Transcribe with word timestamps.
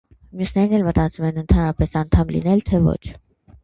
Մյուսներն 0.39 0.73
էլ 0.77 0.85
մտածում 0.87 1.29
են՝ 1.31 1.39
ընդհանրապես 1.43 1.97
անդամ 2.05 2.37
լինել, 2.37 2.69
թե՝ 2.73 2.85
ոչ։ 2.93 3.01